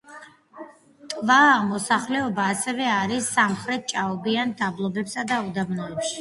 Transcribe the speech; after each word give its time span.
ტვა 1.11 1.35
მოსახლეობა 1.73 2.45
ასევე 2.53 2.87
არის 2.93 3.27
სამხრეთით 3.35 3.87
ჭაობიან 3.95 4.57
დაბლობებსა 4.63 5.29
და 5.35 5.39
უდაბნოში. 5.53 6.11